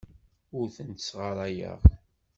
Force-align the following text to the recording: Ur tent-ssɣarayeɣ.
Ur 0.57 0.65
tent-ssɣarayeɣ. 0.75 1.79